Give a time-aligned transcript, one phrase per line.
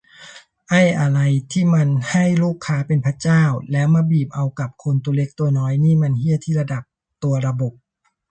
[0.69, 1.19] ไอ้อะไร
[1.51, 6.83] ที่มันให้ลูกค้าเป็นพระเจ้าแล้วมาบีบเอากับคนตัวเล็กตัวน้อย นี่มันเหี้ยที่ระดับ
[7.23, 7.73] ตัวระบบ